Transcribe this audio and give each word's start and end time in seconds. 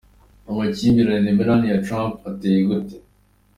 Amakimbirane 0.49 1.21
na 1.23 1.37
Melania 1.37 1.81
Trump 1.85 2.15
ateye 2.31 2.59
gute?. 2.67 2.97